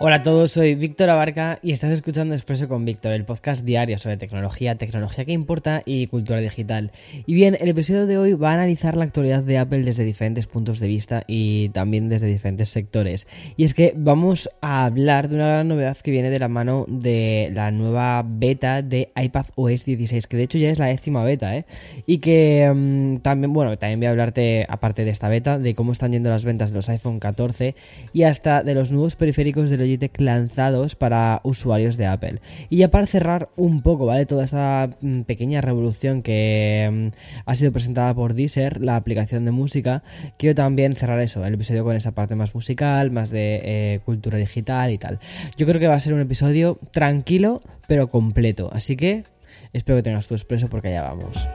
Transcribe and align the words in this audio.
Hola 0.00 0.16
a 0.16 0.22
todos, 0.22 0.52
soy 0.52 0.76
Víctor 0.76 1.10
Abarca 1.10 1.58
y 1.60 1.72
estás 1.72 1.90
escuchando 1.90 2.32
Expreso 2.32 2.68
con 2.68 2.84
Víctor, 2.84 3.10
el 3.10 3.24
podcast 3.24 3.64
diario 3.64 3.98
sobre 3.98 4.16
tecnología, 4.16 4.76
tecnología 4.76 5.24
que 5.24 5.32
importa 5.32 5.82
y 5.84 6.06
cultura 6.06 6.38
digital. 6.38 6.92
Y 7.26 7.34
bien, 7.34 7.56
el 7.58 7.68
episodio 7.68 8.06
de 8.06 8.16
hoy 8.16 8.34
va 8.34 8.52
a 8.52 8.54
analizar 8.54 8.96
la 8.96 9.02
actualidad 9.02 9.42
de 9.42 9.58
Apple 9.58 9.82
desde 9.82 10.04
diferentes 10.04 10.46
puntos 10.46 10.78
de 10.78 10.86
vista 10.86 11.24
y 11.26 11.70
también 11.70 12.08
desde 12.08 12.28
diferentes 12.28 12.68
sectores. 12.68 13.26
Y 13.56 13.64
es 13.64 13.74
que 13.74 13.92
vamos 13.96 14.48
a 14.60 14.84
hablar 14.84 15.28
de 15.28 15.34
una 15.34 15.48
gran 15.48 15.66
novedad 15.66 15.96
que 15.96 16.12
viene 16.12 16.30
de 16.30 16.38
la 16.38 16.46
mano 16.46 16.86
de 16.86 17.50
la 17.52 17.72
nueva 17.72 18.24
beta 18.24 18.82
de 18.82 19.10
iPad 19.16 19.46
OS 19.56 19.84
16, 19.84 20.28
que 20.28 20.36
de 20.36 20.44
hecho 20.44 20.58
ya 20.58 20.70
es 20.70 20.78
la 20.78 20.86
décima 20.86 21.24
beta, 21.24 21.56
¿eh? 21.56 21.66
Y 22.06 22.18
que 22.18 22.70
mm, 22.72 23.16
también, 23.16 23.52
bueno, 23.52 23.76
también 23.78 23.98
voy 23.98 24.06
a 24.06 24.10
hablarte, 24.10 24.64
aparte 24.68 25.04
de 25.04 25.10
esta 25.10 25.28
beta, 25.28 25.58
de 25.58 25.74
cómo 25.74 25.90
están 25.90 26.12
yendo 26.12 26.30
las 26.30 26.44
ventas 26.44 26.70
de 26.70 26.76
los 26.76 26.88
iPhone 26.88 27.18
14 27.18 27.74
y 28.12 28.22
hasta 28.22 28.62
de 28.62 28.74
los 28.74 28.92
nuevos 28.92 29.16
periféricos 29.16 29.70
de 29.70 29.76
los 29.76 29.87
lanzados 30.18 30.94
para 30.94 31.40
usuarios 31.44 31.96
de 31.96 32.06
Apple. 32.06 32.40
Y 32.68 32.78
ya 32.78 32.90
para 32.90 33.06
cerrar 33.06 33.48
un 33.56 33.82
poco, 33.82 34.06
¿vale? 34.06 34.26
Toda 34.26 34.44
esta 34.44 34.90
mm, 35.00 35.22
pequeña 35.22 35.60
revolución 35.60 36.22
que 36.22 37.10
mm, 37.12 37.42
ha 37.46 37.54
sido 37.54 37.72
presentada 37.72 38.14
por 38.14 38.34
Deezer, 38.34 38.80
la 38.82 38.96
aplicación 38.96 39.44
de 39.44 39.50
música, 39.50 40.02
quiero 40.36 40.54
también 40.54 40.94
cerrar 40.96 41.20
eso, 41.20 41.44
el 41.44 41.54
episodio 41.54 41.84
con 41.84 41.96
esa 41.96 42.12
parte 42.12 42.34
más 42.34 42.54
musical, 42.54 43.10
más 43.10 43.30
de 43.30 43.60
eh, 43.64 44.00
cultura 44.04 44.38
digital 44.38 44.90
y 44.90 44.98
tal. 44.98 45.18
Yo 45.56 45.66
creo 45.66 45.80
que 45.80 45.86
va 45.86 45.94
a 45.94 46.00
ser 46.00 46.14
un 46.14 46.20
episodio 46.20 46.78
tranquilo, 46.90 47.62
pero 47.86 48.08
completo. 48.08 48.70
Así 48.72 48.96
que 48.96 49.24
espero 49.72 49.96
que 49.96 50.02
tengas 50.02 50.26
tu 50.26 50.34
expreso 50.34 50.68
porque 50.68 50.88
allá 50.88 51.02
vamos. 51.02 51.48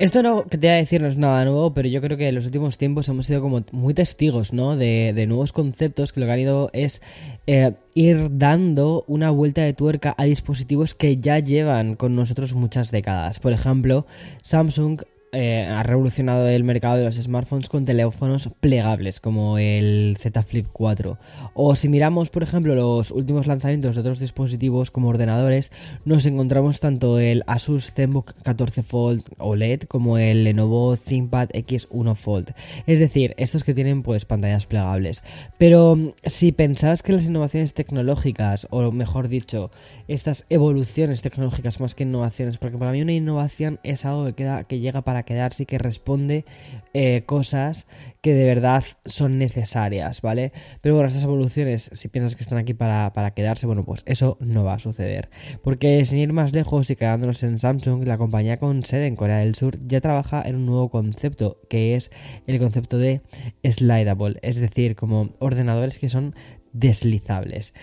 Esto 0.00 0.24
no, 0.24 0.44
que 0.46 0.58
te 0.58 0.66
voy 0.66 0.74
a 0.74 0.78
decir 0.78 1.00
no 1.00 1.06
es 1.06 1.16
nada 1.16 1.44
nuevo, 1.44 1.72
pero 1.72 1.88
yo 1.88 2.00
creo 2.00 2.18
que 2.18 2.26
en 2.26 2.34
los 2.34 2.46
últimos 2.46 2.78
tiempos 2.78 3.08
hemos 3.08 3.26
sido 3.26 3.40
como 3.40 3.62
muy 3.70 3.94
testigos, 3.94 4.52
¿no? 4.52 4.76
De, 4.76 5.24
nuevos 5.28 5.52
conceptos 5.52 6.12
que 6.12 6.18
lo 6.18 6.26
que 6.26 6.32
han 6.32 6.40
ido 6.40 6.68
es 6.72 7.00
eh, 7.46 7.74
ir 7.94 8.36
dando 8.36 9.04
una 9.06 9.30
vuelta 9.30 9.62
de 9.62 9.72
tuerca 9.72 10.12
a 10.18 10.24
dispositivos 10.24 10.96
que 10.96 11.18
ya 11.18 11.38
llevan 11.38 11.94
con 11.94 12.16
nosotros 12.16 12.54
muchas 12.54 12.90
décadas. 12.90 13.38
Por 13.38 13.52
ejemplo, 13.52 14.04
Samsung 14.42 15.02
eh, 15.34 15.66
ha 15.66 15.82
revolucionado 15.82 16.48
el 16.48 16.64
mercado 16.64 16.96
de 16.96 17.04
los 17.04 17.16
smartphones 17.16 17.68
con 17.68 17.84
teléfonos 17.84 18.50
plegables 18.60 19.20
como 19.20 19.58
el 19.58 20.16
Z 20.18 20.42
Flip 20.42 20.66
4. 20.72 21.18
O 21.54 21.76
si 21.76 21.88
miramos, 21.88 22.30
por 22.30 22.42
ejemplo, 22.42 22.74
los 22.74 23.10
últimos 23.10 23.46
lanzamientos 23.46 23.94
de 23.94 24.00
otros 24.00 24.18
dispositivos 24.20 24.90
como 24.90 25.08
ordenadores, 25.08 25.72
nos 26.04 26.26
encontramos 26.26 26.80
tanto 26.80 27.18
el 27.18 27.42
Asus 27.46 27.92
ZenBook 27.92 28.34
14 28.42 28.82
Fold 28.82 29.24
OLED 29.38 29.82
como 29.82 30.18
el 30.18 30.44
Lenovo 30.44 30.96
ThinkPad 30.96 31.50
X1 31.50 32.14
Fold. 32.14 32.54
Es 32.86 32.98
decir, 32.98 33.34
estos 33.36 33.64
que 33.64 33.74
tienen 33.74 34.02
pues 34.02 34.24
pantallas 34.24 34.66
plegables. 34.66 35.22
Pero 35.58 35.96
mm, 35.96 36.12
si 36.24 36.52
pensás 36.52 37.02
que 37.02 37.12
las 37.12 37.26
innovaciones 37.26 37.74
tecnológicas, 37.74 38.66
o 38.70 38.92
mejor 38.92 39.28
dicho, 39.28 39.70
estas 40.08 40.46
evoluciones 40.48 41.22
tecnológicas 41.22 41.80
más 41.80 41.94
que 41.94 42.04
innovaciones, 42.04 42.58
porque 42.58 42.78
para 42.78 42.92
mí 42.92 43.02
una 43.02 43.12
innovación 43.12 43.80
es 43.82 44.04
algo 44.04 44.24
que, 44.26 44.34
queda, 44.34 44.64
que 44.64 44.80
llega 44.80 45.02
para 45.02 45.23
quedarse 45.24 45.64
y 45.64 45.66
que 45.66 45.78
responde 45.78 46.44
eh, 46.92 47.22
cosas 47.26 47.86
que 48.20 48.34
de 48.34 48.44
verdad 48.44 48.84
son 49.04 49.38
necesarias, 49.38 50.22
¿vale? 50.22 50.52
Pero 50.80 50.94
bueno, 50.94 51.08
estas 51.08 51.24
evoluciones, 51.24 51.90
si 51.92 52.08
piensas 52.08 52.36
que 52.36 52.42
están 52.42 52.58
aquí 52.58 52.72
para, 52.72 53.10
quedarse, 53.34 53.66
bueno, 53.66 53.82
pues 53.84 54.02
eso 54.06 54.38
no 54.40 54.64
va 54.64 54.74
a 54.74 54.78
suceder. 54.78 55.28
Porque 55.62 56.04
sin 56.06 56.18
ir 56.18 56.32
más 56.32 56.52
lejos 56.52 56.88
y 56.90 56.96
quedándonos 56.96 57.42
en 57.42 57.58
Samsung, 57.58 58.06
la 58.06 58.16
compañía 58.16 58.58
con 58.58 58.84
sede 58.84 59.06
en 59.06 59.16
Corea 59.16 59.38
del 59.38 59.54
Sur 59.54 59.78
ya 59.86 60.00
trabaja 60.00 60.42
en 60.44 60.56
un 60.56 60.66
nuevo 60.66 60.90
concepto, 60.90 61.60
que 61.68 61.96
es 61.96 62.10
el 62.46 62.58
concepto 62.58 62.98
de 62.98 63.22
slidable, 63.62 64.38
es 64.42 64.58
decir, 64.58 64.96
como 64.96 65.30
ordenadores 65.38 65.98
que 65.98 66.08
son 66.08 66.34
deslizables. 66.72 67.74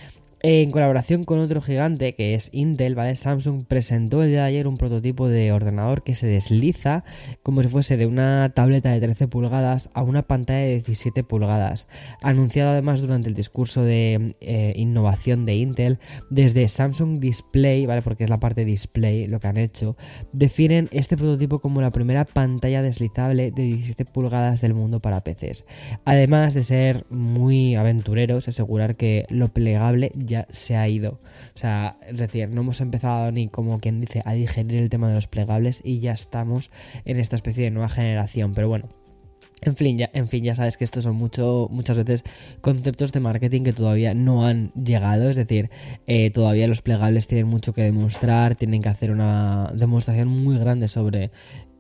En 0.44 0.72
colaboración 0.72 1.24
con 1.24 1.38
otro 1.38 1.62
gigante 1.62 2.16
que 2.16 2.34
es 2.34 2.50
Intel, 2.52 2.96
¿vale? 2.96 3.16
Samsung 3.16 3.64
presentó 3.64 4.24
el 4.24 4.30
día 4.30 4.40
de 4.40 4.48
ayer 4.48 4.68
un 4.68 4.76
prototipo 4.76 5.28
de 5.28 5.52
ordenador 5.52 6.04
que 6.04 6.16
se 6.16 6.26
desliza 6.26 7.04
como 7.44 7.62
si 7.62 7.68
fuese 7.68 7.96
de 7.96 8.08
una 8.08 8.52
tableta 8.56 8.90
de 8.90 9.00
13 9.00 9.28
pulgadas 9.28 9.92
a 9.94 10.02
una 10.02 10.24
pantalla 10.24 10.62
de 10.62 10.76
17 10.78 11.24
pulgadas. 11.24 11.88
Anunciado 12.24 12.72
además 12.72 13.02
durante 13.02 13.30
el 13.30 13.36
discurso 13.36 13.84
de 13.84 14.32
eh, 14.42 14.74
innovación 14.78 15.46
de 15.46 15.58
Intel, 15.58 16.00
desde 16.32 16.68
Samsung 16.68 17.20
Display, 17.20 17.86
¿vale? 17.86 18.02
Porque 18.02 18.24
es 18.24 18.30
la 18.32 18.40
parte 18.40 18.66
display 18.66 19.28
lo 19.28 19.40
que 19.40 19.48
han 19.48 19.58
hecho, 19.58 19.96
definen 20.34 20.90
este 20.92 21.18
prototipo 21.18 21.60
como 21.60 21.82
la 21.82 21.92
primera 21.92 22.26
pantalla 22.26 22.82
deslizable 22.82 23.52
de 23.52 23.62
17 23.62 24.06
pulgadas 24.06 24.62
del 24.62 24.74
mundo 24.74 25.02
para 25.02 25.24
PCs. 25.24 25.66
Además 26.04 26.56
de 26.56 26.64
ser 26.64 27.06
muy 27.12 27.76
aventureros, 27.76 28.48
asegurar 28.48 28.96
que 28.96 29.28
lo 29.30 29.50
plegable 29.50 30.12
ya 30.16 30.31
se 30.50 30.76
ha 30.76 30.88
ido. 30.88 31.22
O 31.56 31.58
sea, 31.58 31.98
es 32.08 32.20
decir, 32.20 32.50
no 32.50 32.62
hemos 32.62 32.82
empezado 32.82 33.32
ni 33.32 33.48
como 33.48 33.80
quien 33.80 34.02
dice 34.02 34.22
a 34.26 34.34
digerir 34.34 34.82
el 34.82 34.90
tema 34.90 35.10
de 35.10 35.16
los 35.16 35.28
plegables 35.28 35.82
y 35.84 36.00
ya 36.00 36.14
estamos 36.14 36.72
en 37.06 37.20
esta 37.20 37.36
especie 37.36 37.64
de 37.66 37.72
nueva 37.72 37.90
generación. 37.90 38.54
Pero 38.54 38.68
bueno, 38.68 38.90
en 39.64 39.76
fin, 39.76 39.98
ya, 39.98 40.10
en 40.14 40.28
fin, 40.28 40.44
ya 40.44 40.56
sabes 40.56 40.76
que 40.76 40.84
estos 40.84 41.04
son 41.04 41.16
mucho, 41.16 41.68
muchas 41.70 41.96
veces 41.96 42.24
conceptos 42.62 43.12
de 43.12 43.20
marketing 43.20 43.62
que 43.62 43.74
todavía 43.74 44.16
no 44.16 44.46
han 44.46 44.72
llegado. 44.74 45.30
Es 45.30 45.38
decir, 45.38 45.70
eh, 46.08 46.32
todavía 46.32 46.68
los 46.68 46.82
plegables 46.82 47.28
tienen 47.28 47.48
mucho 47.48 47.72
que 47.74 47.84
demostrar, 47.84 48.56
tienen 48.56 48.82
que 48.82 48.90
hacer 48.90 49.12
una 49.12 49.72
demostración 49.76 50.30
muy 50.30 50.58
grande 50.58 50.88
sobre 50.88 51.32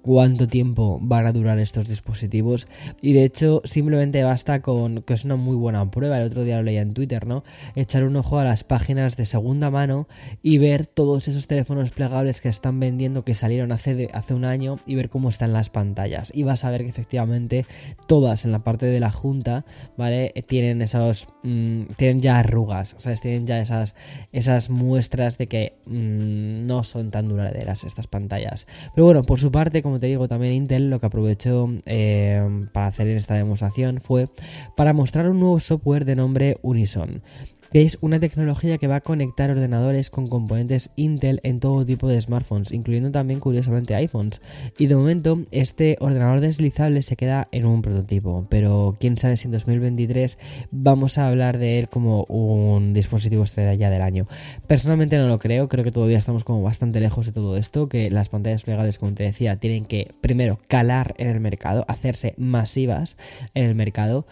cuánto 0.01 0.47
tiempo 0.47 0.99
van 1.01 1.25
a 1.25 1.31
durar 1.31 1.59
estos 1.59 1.87
dispositivos. 1.87 2.67
Y 3.01 3.13
de 3.13 3.23
hecho 3.23 3.61
simplemente 3.65 4.23
basta 4.23 4.61
con 4.61 5.01
que 5.03 5.13
es 5.13 5.25
una 5.25 5.35
muy 5.35 5.55
buena 5.55 5.89
prueba. 5.91 6.17
El 6.17 6.27
otro 6.27 6.43
día 6.43 6.57
lo 6.57 6.63
leía 6.63 6.81
en 6.81 6.93
Twitter 6.93 7.27
no 7.27 7.43
echar 7.75 8.03
un 8.03 8.15
ojo 8.15 8.39
a 8.39 8.43
las 8.43 8.63
páginas 8.63 9.17
de 9.17 9.25
segunda 9.25 9.69
mano 9.69 10.07
y 10.41 10.57
ver 10.57 10.85
todos 10.85 11.27
esos 11.27 11.47
teléfonos 11.47 11.91
plegables 11.91 12.41
que 12.41 12.49
están 12.49 12.79
vendiendo 12.79 13.23
que 13.23 13.33
salieron 13.33 13.71
hace, 13.71 14.09
hace 14.13 14.33
un 14.33 14.45
año 14.45 14.79
y 14.85 14.95
ver 14.95 15.09
cómo 15.09 15.29
están 15.29 15.53
las 15.53 15.69
pantallas. 15.69 16.31
Y 16.33 16.43
vas 16.43 16.63
a 16.63 16.71
ver 16.71 16.83
que 16.83 16.89
efectivamente 16.89 17.65
todas 18.07 18.45
en 18.45 18.51
la 18.51 18.63
parte 18.63 18.85
de 18.85 18.99
la 18.99 19.11
junta 19.11 19.65
vale 19.97 20.33
tienen 20.47 20.81
esos 20.81 21.27
mm, 21.43 21.83
tienen 21.97 22.21
ya 22.21 22.39
arrugas 22.39 22.95
sabes 22.97 23.21
tienen 23.21 23.45
ya 23.45 23.59
esas 23.59 23.95
esas 24.31 24.69
muestras 24.69 25.37
de 25.37 25.47
que 25.47 25.73
mm, 25.85 26.65
no 26.65 26.83
son 26.83 27.11
tan 27.11 27.27
duraderas 27.27 27.83
estas 27.83 28.07
pantallas. 28.07 28.67
Pero 28.95 29.05
bueno 29.05 29.23
por 29.23 29.39
su 29.39 29.51
parte 29.51 29.81
como 29.81 29.90
te 29.99 30.07
digo, 30.07 30.27
también 30.27 30.53
Intel 30.53 30.89
lo 30.89 30.99
que 30.99 31.05
aprovechó 31.05 31.69
eh, 31.85 32.67
para 32.73 32.87
hacer 32.87 33.07
esta 33.07 33.35
demostración 33.35 34.01
fue 34.01 34.29
para 34.75 34.93
mostrar 34.93 35.29
un 35.29 35.39
nuevo 35.39 35.59
software 35.59 36.05
de 36.05 36.15
nombre 36.15 36.57
Unison 36.61 37.21
que 37.71 37.83
es 37.83 37.97
una 38.01 38.19
tecnología 38.19 38.77
que 38.77 38.87
va 38.87 38.97
a 38.97 39.01
conectar 39.01 39.49
ordenadores 39.49 40.09
con 40.09 40.27
componentes 40.27 40.91
Intel 40.95 41.39
en 41.43 41.59
todo 41.59 41.85
tipo 41.85 42.07
de 42.07 42.19
smartphones, 42.19 42.71
incluyendo 42.71 43.11
también 43.11 43.39
curiosamente 43.39 43.95
iPhones. 43.95 44.41
Y 44.77 44.87
de 44.87 44.95
momento 44.95 45.39
este 45.51 45.97
ordenador 45.99 46.41
deslizable 46.41 47.01
se 47.01 47.15
queda 47.15 47.47
en 47.51 47.65
un 47.65 47.81
prototipo, 47.81 48.45
pero 48.49 48.95
quién 48.99 49.17
sabe 49.17 49.37
si 49.37 49.47
en 49.47 49.53
2023 49.53 50.37
vamos 50.71 51.17
a 51.17 51.27
hablar 51.27 51.57
de 51.57 51.79
él 51.79 51.89
como 51.89 52.23
un 52.25 52.93
dispositivo 52.93 53.43
estrella 53.43 53.89
del 53.89 54.01
año. 54.01 54.27
Personalmente 54.67 55.17
no 55.17 55.27
lo 55.27 55.39
creo, 55.39 55.69
creo 55.69 55.83
que 55.83 55.91
todavía 55.91 56.17
estamos 56.17 56.43
como 56.43 56.61
bastante 56.61 56.99
lejos 56.99 57.27
de 57.27 57.31
todo 57.31 57.55
esto, 57.55 57.87
que 57.87 58.09
las 58.09 58.29
pantallas 58.29 58.63
plegables, 58.63 58.99
como 58.99 59.13
te 59.13 59.23
decía, 59.23 59.57
tienen 59.57 59.85
que 59.85 60.11
primero 60.19 60.59
calar 60.67 61.15
en 61.17 61.29
el 61.29 61.39
mercado, 61.39 61.85
hacerse 61.87 62.33
masivas 62.37 63.17
en 63.53 63.65
el 63.65 63.75
mercado 63.75 64.25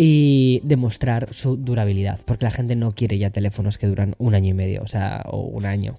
y 0.00 0.60
demostrar 0.62 1.34
su 1.34 1.56
durabilidad, 1.56 2.20
porque 2.24 2.44
la 2.44 2.52
gente 2.52 2.76
no 2.76 2.94
quiere 2.94 3.18
ya 3.18 3.30
teléfonos 3.30 3.78
que 3.78 3.88
duran 3.88 4.14
un 4.18 4.34
año 4.34 4.50
y 4.50 4.54
medio, 4.54 4.82
o 4.82 4.86
sea, 4.86 5.24
o 5.26 5.40
un 5.40 5.66
año. 5.66 5.98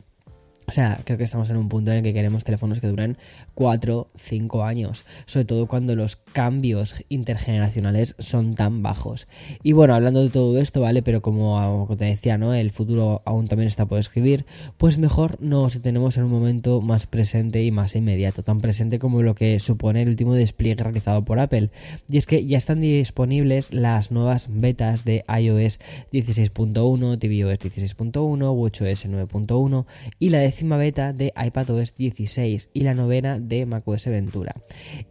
O 0.69 0.71
sea, 0.71 0.99
creo 1.03 1.17
que 1.17 1.23
estamos 1.23 1.49
en 1.49 1.57
un 1.57 1.67
punto 1.67 1.89
en 1.89 1.97
el 1.97 2.03
que 2.03 2.13
queremos 2.13 2.43
teléfonos 2.43 2.79
que 2.79 2.85
duren 2.85 3.17
4, 3.55 4.07
5 4.15 4.63
años, 4.63 5.03
sobre 5.25 5.45
todo 5.45 5.65
cuando 5.65 5.95
los 5.95 6.15
cambios 6.15 6.93
intergeneracionales 7.09 8.15
son 8.19 8.53
tan 8.53 8.83
bajos. 8.83 9.27
Y 9.63 9.71
bueno, 9.71 9.95
hablando 9.95 10.21
de 10.21 10.29
todo 10.29 10.59
esto, 10.59 10.81
¿vale? 10.81 11.01
Pero 11.01 11.23
como, 11.23 11.87
te 11.97 12.05
decía, 12.05 12.37
¿no? 12.37 12.53
El 12.53 12.69
futuro 12.69 13.23
aún 13.25 13.47
también 13.47 13.67
está 13.67 13.87
por 13.87 13.97
escribir, 13.97 14.45
pues 14.77 14.99
mejor 14.99 15.41
nos 15.41 15.81
tenemos 15.81 16.17
en 16.17 16.25
un 16.25 16.31
momento 16.31 16.81
más 16.81 17.07
presente 17.07 17.63
y 17.63 17.71
más 17.71 17.95
inmediato, 17.95 18.43
tan 18.43 18.61
presente 18.61 18.99
como 18.99 19.23
lo 19.23 19.33
que 19.33 19.59
supone 19.59 20.03
el 20.03 20.09
último 20.09 20.35
despliegue 20.35 20.83
realizado 20.83 21.25
por 21.25 21.39
Apple. 21.39 21.71
Y 22.07 22.17
es 22.17 22.27
que 22.27 22.45
ya 22.45 22.59
están 22.59 22.81
disponibles 22.81 23.73
las 23.73 24.11
nuevas 24.11 24.49
betas 24.51 25.03
de 25.03 25.25
iOS 25.27 25.79
16.1, 26.13 26.73
tvOS 27.17 27.59
16.1, 27.59 28.53
WatchOS 28.53 29.07
9.1 29.07 29.85
y 30.19 30.29
la 30.29 30.39
de 30.39 30.58
beta 30.63 31.13
de 31.13 31.33
iPadOS 31.35 31.95
16 31.95 32.69
y 32.73 32.81
la 32.81 32.93
novena 32.93 33.39
de 33.39 33.65
macOS 33.65 34.05
Ventura. 34.05 34.55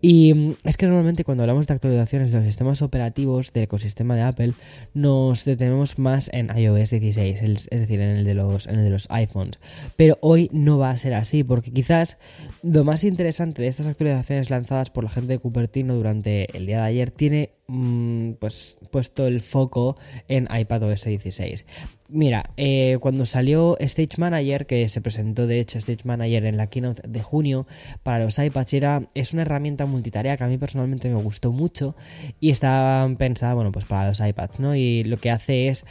Y 0.01 0.35
mm, 0.35 0.55
es 0.65 0.77
que 0.77 0.87
normalmente 0.87 1.25
cuando 1.25 1.43
hablamos 1.45 1.67
de 1.67 1.75
actualizaciones 1.75 2.33
de 2.33 2.39
los 2.39 2.47
sistemas 2.47 2.83
operativos 2.83 3.53
del 3.53 3.65
ecosistema 3.65 4.17
de 4.17 4.23
Apple, 4.23 4.53
nos 4.95 5.45
detenemos 5.45 5.99
más 5.99 6.31
en 6.33 6.51
iOS 6.57 6.91
16, 6.91 7.43
es 7.43 7.81
decir, 7.81 8.01
en 8.01 8.17
el 8.19 8.25
de 8.25 8.35
los, 8.35 8.67
en 8.67 8.77
el 8.77 8.85
de 8.85 8.91
los 8.91 9.07
iPhones. 9.11 9.59
Pero 9.97 10.19
hoy 10.21 10.49
no 10.53 10.79
va 10.79 10.91
a 10.91 10.97
ser 10.97 11.15
así, 11.15 11.45
porque 11.45 11.73
quizás 11.73 12.19
lo 12.63 12.85
más 12.85 13.05
interesante 13.05 13.63
de 13.63 13.69
estas 13.69 13.87
actualizaciones 13.87 14.51
lanzadas 14.51 14.91
por 14.91 15.05
la 15.05 15.11
gente 15.11 15.33
de 15.33 15.39
Cupertino 15.39 15.95
durante 15.95 16.57
el 16.57 16.67
día 16.67 16.79
de 16.79 16.85
ayer 16.85 17.11
tiene 17.11 17.51
Mm, 17.71 18.33
pues 18.41 18.79
puesto 18.91 19.27
el 19.27 19.43
foco 19.43 19.99
en 20.27 20.49
iPadOS 20.51 21.05
16. 21.05 21.67
Mira, 22.11 22.51
eh, 22.57 22.97
cuando 23.01 23.27
salió 23.27 23.77
Stage 23.81 24.17
Manager, 24.17 24.65
que 24.65 24.89
se 24.89 25.03
presentó 25.03 25.47
de 25.47 25.61
hecho 25.61 25.77
Stage 25.77 26.05
Manager 26.05 26.47
en 26.47 26.57
la 26.57 26.69
keynote 26.69 27.07
de 27.07 27.23
junio 27.23 27.67
para 28.03 28.25
los 28.25 28.39
iPads, 28.39 28.73
era, 28.73 29.03
es 29.13 29.35
una 29.35 29.43
herramienta 29.43 29.85
multitarea 29.85 30.39
que 30.39 30.45
a 30.45 30.47
mí 30.47 30.57
personalmente 30.57 31.11
me 31.11 31.23
gustó 31.23 31.53
mucho 31.53 31.97
y 32.41 32.49
está 32.49 33.07
pensada, 33.19 33.53
bueno, 33.53 33.73
pues 33.73 33.85
para 33.85 34.09
los 34.09 34.21
iPads, 34.21 34.59
¿no? 34.59 34.75
Y 34.75 35.05
lo 35.05 35.19
que 35.19 35.31
hace 35.31 35.69
es 35.69 35.85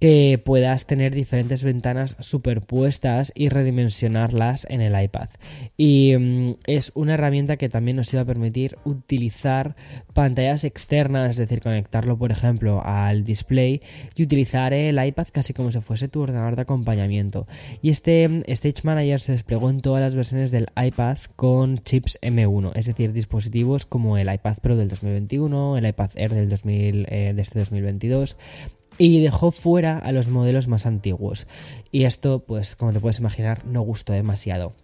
que 0.00 0.40
puedas 0.44 0.86
tener 0.86 1.14
diferentes 1.14 1.64
ventanas 1.64 2.16
superpuestas 2.20 3.32
y 3.34 3.48
redimensionarlas 3.48 4.66
en 4.70 4.80
el 4.80 5.00
iPad. 5.00 5.28
Y 5.76 6.14
mm, 6.16 6.54
es 6.66 6.92
una 6.94 7.14
herramienta 7.14 7.56
que 7.56 7.68
también 7.68 7.96
nos 7.96 8.12
iba 8.12 8.22
a 8.22 8.26
permitir 8.26 8.78
utilizar 8.84 9.74
pantallas 10.14 10.64
externas, 10.64 11.30
es 11.30 11.36
decir, 11.36 11.60
conectarlo, 11.60 12.16
por 12.16 12.30
ejemplo, 12.30 12.82
al 12.84 13.24
display 13.24 13.82
y 14.14 14.22
utilizar 14.22 14.72
el 14.72 15.04
iPad 15.04 15.28
casi 15.32 15.52
como 15.52 15.72
si 15.72 15.80
fuese 15.80 16.08
tu 16.08 16.20
ordenador 16.20 16.54
de 16.54 16.62
acompañamiento. 16.62 17.46
Y 17.82 17.90
este 17.90 18.42
Stage 18.46 18.82
Manager 18.84 19.20
se 19.20 19.32
desplegó 19.32 19.70
en 19.70 19.80
todas 19.80 20.00
las 20.00 20.14
versiones 20.14 20.50
del 20.50 20.68
iPad 20.80 21.18
con 21.34 21.78
chips 21.78 22.18
M1, 22.22 22.72
es 22.74 22.86
decir, 22.86 23.12
dispositivos 23.12 23.86
como 23.86 24.16
el 24.16 24.32
iPad 24.32 24.58
Pro 24.62 24.76
del 24.76 24.88
2021, 24.88 25.76
el 25.76 25.86
iPad 25.86 26.10
Air 26.14 26.34
del 26.34 26.48
2000, 26.48 27.06
eh, 27.08 27.32
de 27.34 27.42
este 27.42 27.58
2022 27.58 28.36
y 28.98 29.20
dejó 29.20 29.50
fuera 29.52 29.98
a 29.98 30.12
los 30.12 30.28
modelos 30.28 30.68
más 30.68 30.84
antiguos. 30.84 31.46
Y 31.90 32.04
esto, 32.04 32.40
pues 32.40 32.76
como 32.76 32.92
te 32.92 33.00
puedes 33.00 33.20
imaginar, 33.20 33.64
no 33.64 33.80
gustó 33.80 34.12
demasiado. 34.12 34.74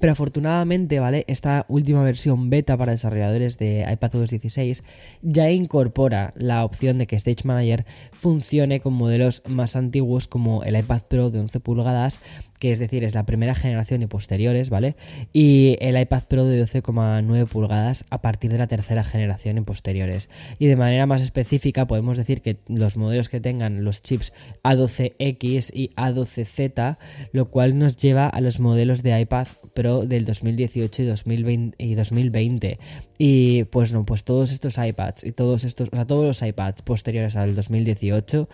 Pero 0.00 0.12
afortunadamente, 0.12 1.00
¿vale? 1.00 1.24
Esta 1.28 1.64
última 1.68 2.02
versión 2.02 2.50
beta 2.50 2.76
para 2.76 2.92
desarrolladores 2.92 3.58
de 3.58 3.86
iPadOS 3.90 4.30
16 4.30 4.84
ya 5.22 5.50
incorpora 5.50 6.32
la 6.36 6.64
opción 6.64 6.98
de 6.98 7.06
que 7.06 7.16
Stage 7.16 7.44
Manager 7.44 7.84
funcione 8.12 8.80
con 8.80 8.94
modelos 8.94 9.42
más 9.46 9.76
antiguos 9.76 10.26
como 10.26 10.64
el 10.64 10.76
iPad 10.76 11.02
Pro 11.08 11.30
de 11.30 11.40
11 11.40 11.60
pulgadas 11.60 12.20
que 12.62 12.70
es 12.70 12.78
decir, 12.78 13.02
es 13.02 13.16
la 13.16 13.26
primera 13.26 13.56
generación 13.56 14.02
y 14.02 14.06
posteriores, 14.06 14.70
¿vale? 14.70 14.94
Y 15.32 15.76
el 15.80 16.00
iPad 16.00 16.22
Pro 16.28 16.44
de 16.44 16.64
12,9 16.64 17.48
pulgadas 17.48 18.04
a 18.08 18.22
partir 18.22 18.52
de 18.52 18.58
la 18.58 18.68
tercera 18.68 19.02
generación 19.02 19.58
y 19.58 19.62
posteriores. 19.62 20.30
Y 20.60 20.68
de 20.68 20.76
manera 20.76 21.06
más 21.06 21.22
específica 21.22 21.88
podemos 21.88 22.18
decir 22.18 22.40
que 22.40 22.58
los 22.68 22.96
modelos 22.96 23.28
que 23.28 23.40
tengan 23.40 23.82
los 23.82 24.00
chips 24.00 24.32
A12X 24.62 25.72
y 25.74 25.88
A12Z, 25.96 26.98
lo 27.32 27.50
cual 27.50 27.76
nos 27.78 27.96
lleva 27.96 28.28
a 28.28 28.40
los 28.40 28.60
modelos 28.60 29.02
de 29.02 29.20
iPad 29.20 29.48
Pro 29.74 29.81
del 29.82 30.24
2018 30.24 31.02
y 31.02 31.06
2020. 31.06 31.76
Y 31.78 31.94
2020. 31.94 32.78
Y 33.18 33.64
pues 33.64 33.92
no, 33.92 34.04
pues 34.04 34.24
todos 34.24 34.52
estos 34.52 34.78
iPads 34.78 35.24
y 35.24 35.32
todos 35.32 35.64
estos, 35.64 35.88
o 35.92 35.94
sea, 35.96 36.06
todos 36.06 36.24
los 36.24 36.42
iPads 36.42 36.82
posteriores 36.82 37.36
al 37.36 37.54
2018 37.54 38.48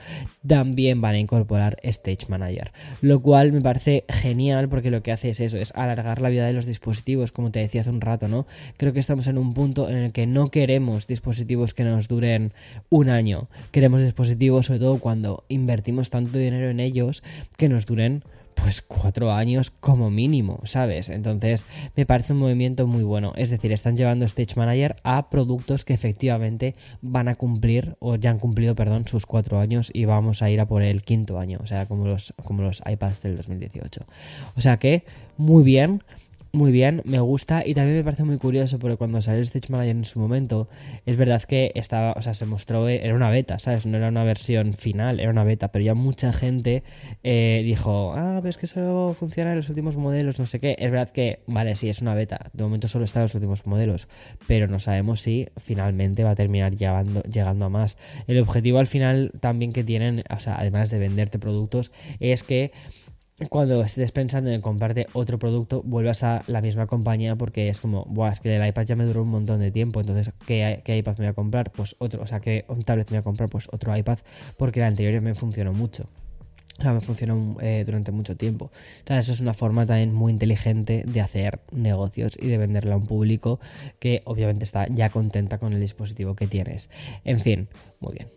también 0.47 1.01
van 1.01 1.15
a 1.15 1.19
incorporar 1.19 1.79
Stage 1.83 2.27
Manager, 2.29 2.73
lo 3.01 3.23
cual 3.23 3.53
me 3.53 3.61
parece 3.61 4.05
genial 4.09 4.69
porque 4.69 4.91
lo 4.91 5.03
que 5.03 5.13
hace 5.13 5.31
es 5.31 5.41
eso, 5.41 5.57
es 5.57 5.73
alargar 5.75 6.21
la 6.21 6.29
vida 6.29 6.47
de 6.47 6.53
los 6.53 6.67
dispositivos, 6.67 7.33
como 7.33 7.51
te 7.51 7.61
decía 7.61 7.81
hace 7.81 7.91
un 7.91 8.01
rato, 8.01 8.29
¿no? 8.29 8.47
Creo 8.77 8.93
que 8.93 9.01
estamos 9.01 9.27
en 9.27 9.39
un 9.39 9.55
punto 9.55 9.89
en 9.89 9.97
el 9.97 10.13
que 10.13 10.27
no 10.27 10.51
queremos 10.51 11.07
dispositivos 11.07 11.73
que 11.73 11.85
nos 11.85 12.09
duren 12.09 12.53
un 12.91 13.09
año, 13.09 13.49
queremos 13.71 14.03
dispositivos 14.03 14.67
sobre 14.67 14.81
todo 14.81 14.99
cuando 14.99 15.45
invertimos 15.49 16.11
tanto 16.11 16.39
dinero 16.39 16.69
en 16.69 16.81
ellos 16.81 17.23
que 17.57 17.69
nos 17.69 17.87
duren 17.87 18.23
pues 18.63 18.83
cuatro 18.83 19.33
años 19.33 19.71
como 19.71 20.11
mínimo, 20.11 20.61
¿sabes? 20.65 21.11
Entonces 21.11 21.67
me 21.97 22.07
parece 22.07 22.33
un 22.33 22.41
movimiento 22.41 22.87
muy 22.87 23.03
bueno. 23.03 23.33
Es 23.37 23.51
decir, 23.51 23.73
están 23.73 23.97
llevando 23.97 24.25
Stage 24.25 24.57
Manager 24.57 24.97
a 25.05 25.31
productos 25.31 25.85
que 25.85 25.95
efectivamente 25.95 26.75
van 27.01 27.29
a 27.29 27.35
cumplir, 27.35 27.97
o 28.01 28.17
ya 28.17 28.31
han 28.31 28.39
cumplido, 28.39 28.75
perdón, 28.75 29.07
sus 29.07 29.27
cuatro 29.27 29.59
años 29.59 29.91
y 29.93 30.05
vamos 30.05 30.43
a 30.43 30.51
ir 30.51 30.61
a 30.61 30.67
por 30.67 30.83
el 30.83 31.03
quinto 31.03 31.39
año, 31.39 31.59
o 31.63 31.67
sea, 31.67 31.87
como 31.87 32.07
los, 32.07 32.35
como 32.45 32.63
los 32.63 32.83
iPads 32.87 33.23
del 33.23 33.37
2018. 33.37 34.07
O 34.57 34.61
sea 34.61 34.79
que, 34.79 35.05
muy 35.37 35.63
bien 35.63 36.03
muy 36.59 36.73
bien, 36.73 37.03
me 37.05 37.21
gusta 37.21 37.63
y 37.65 37.73
también 37.73 37.97
me 37.97 38.05
parece 38.05 38.25
muy 38.25 38.37
curioso 38.37 38.81
porque 38.81 38.97
cuando 38.97 39.23
salió 39.23 39.39
el 39.39 39.45
Stage 39.45 39.71
Manager 39.71 39.97
en 39.97 40.05
su 40.05 40.19
momento, 40.19 40.69
es 41.07 41.17
verdad 41.17 41.41
que 41.45 41.71
estaba, 41.77 42.13
o 42.15 42.21
sea, 42.21 42.35
se 42.35 42.47
mostró, 42.47 42.89
era 42.89 43.15
una 43.15 43.31
beta, 43.31 43.61
¿sabes? 43.61 43.87
No 43.87 43.97
era 43.97 44.09
una 44.09 44.25
versión 44.25 44.75
final, 44.75 45.21
era 45.21 45.31
una 45.31 45.45
beta, 45.45 45.71
pero 45.71 45.85
ya 45.85 45.95
mucha 45.95 46.33
gente 46.33 46.83
eh, 47.23 47.63
dijo, 47.65 48.13
ah, 48.17 48.41
ves 48.43 48.59
que 48.59 48.67
solo 48.67 49.15
funciona 49.17 49.51
en 49.51 49.57
los 49.57 49.69
últimos 49.69 49.97
modelos, 49.97 50.41
no 50.41 50.47
sé 50.47 50.59
qué. 50.59 50.75
Es 50.81 50.91
verdad 50.91 51.11
que, 51.11 51.41
vale, 51.47 51.77
sí, 51.77 51.89
es 51.89 52.03
una 52.03 52.17
beta, 52.17 52.51
de 52.53 52.65
momento 52.65 52.89
solo 52.89 53.05
está 53.05 53.21
en 53.21 53.25
los 53.25 53.35
últimos 53.37 53.65
modelos, 53.65 54.09
pero 54.49 54.67
no 54.67 54.81
sabemos 54.81 55.21
si 55.21 55.47
finalmente 55.59 56.25
va 56.25 56.31
a 56.31 56.35
terminar 56.35 56.75
llegando, 56.75 57.23
llegando 57.23 57.67
a 57.67 57.69
más. 57.69 57.99
El 58.27 58.41
objetivo 58.41 58.81
al 58.81 58.89
final 58.89 59.31
también 59.39 59.73
que 59.73 59.85
tienen, 59.85 60.25
o 60.29 60.41
sea, 60.41 60.57
además 60.59 60.91
de 60.91 60.99
venderte 60.99 61.39
productos, 61.39 61.93
es 62.19 62.43
que 62.43 62.73
cuando 63.47 63.83
estés 63.83 64.11
pensando 64.11 64.51
en 64.51 64.61
comprarte 64.61 65.07
otro 65.13 65.39
producto, 65.39 65.83
vuelvas 65.85 66.25
a 66.25 66.43
la 66.49 66.61
misma 66.61 66.87
compañía 66.87 67.37
porque 67.37 67.69
es 67.69 67.81
como, 67.81 68.05
Buah, 68.07 68.33
es 68.33 68.41
que 68.41 68.57
el 68.57 68.67
iPad 68.67 68.85
ya 68.85 68.97
me 68.97 69.05
duró 69.05 69.23
un 69.23 69.29
montón 69.29 69.61
de 69.61 69.71
tiempo, 69.71 70.01
entonces, 70.01 70.33
¿qué, 70.45 70.83
iPad 70.85 71.19
me 71.19 71.27
voy 71.27 71.31
a 71.31 71.35
comprar? 71.35 71.71
Pues 71.71 71.95
otro, 71.99 72.23
o 72.23 72.27
sea, 72.27 72.41
¿qué 72.41 72.65
tablet 72.85 73.09
me 73.11 73.17
voy 73.17 73.21
a 73.21 73.23
comprar? 73.23 73.49
Pues 73.49 73.69
otro 73.71 73.97
iPad 73.97 74.19
porque 74.57 74.81
el 74.81 74.87
anterior 74.87 75.23
me 75.23 75.35
funcionó 75.35 75.73
mucho. 75.73 76.09
O 76.79 76.83
sea, 76.83 76.93
me 76.93 77.01
funcionó 77.01 77.57
eh, 77.61 77.83
durante 77.85 78.13
mucho 78.13 78.37
tiempo. 78.37 78.67
O 78.67 79.07
sea, 79.07 79.19
eso 79.19 79.33
es 79.33 79.41
una 79.41 79.53
forma 79.53 79.85
también 79.85 80.15
muy 80.15 80.31
inteligente 80.31 81.03
de 81.07 81.21
hacer 81.21 81.61
negocios 81.73 82.39
y 82.41 82.47
de 82.47 82.57
venderle 82.57 82.93
a 82.93 82.97
un 82.97 83.07
público 83.07 83.59
que 83.99 84.23
obviamente 84.25 84.65
está 84.65 84.87
ya 84.87 85.11
contenta 85.11 85.59
con 85.59 85.73
el 85.73 85.81
dispositivo 85.81 86.37
que 86.37 86.47
tienes. 86.47 86.89
En 87.25 87.41
fin, 87.41 87.69
muy 87.99 88.15
bien. 88.15 88.29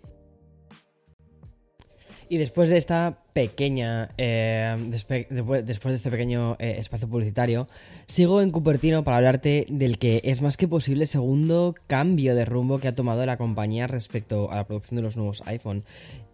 Y 2.32 2.38
después 2.38 2.70
de 2.70 2.78
esta 2.78 3.18
pequeña, 3.34 4.10
eh, 4.18 4.76
después 4.90 5.28
de 5.30 5.94
este 5.94 6.12
pequeño 6.12 6.56
eh, 6.60 6.76
espacio 6.80 7.08
publicitario, 7.08 7.68
sigo 8.08 8.42
en 8.42 8.52
Cupertino 8.52 9.04
para 9.04 9.18
hablarte 9.18 9.66
del 9.70 9.98
que 9.98 10.22
es 10.24 10.42
más 10.42 10.58
que 10.58 10.68
posible 10.68 11.06
segundo 11.06 11.76
cambio 11.88 12.36
de 12.36 12.46
rumbo 12.46 12.80
que 12.80 12.88
ha 12.88 12.96
tomado 12.96 13.26
la 13.26 13.38
compañía 13.38 13.88
respecto 13.88 14.52
a 14.52 14.56
la 14.56 14.66
producción 14.66 14.98
de 14.98 15.04
los 15.04 15.18
nuevos 15.18 15.44
iPhone. 15.46 15.84